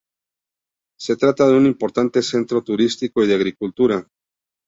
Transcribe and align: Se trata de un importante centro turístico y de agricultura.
Se 0.99 1.15
trata 1.15 1.47
de 1.47 1.53
un 1.53 1.67
importante 1.67 2.23
centro 2.23 2.63
turístico 2.63 3.23
y 3.23 3.27
de 3.27 3.35
agricultura. 3.35 4.03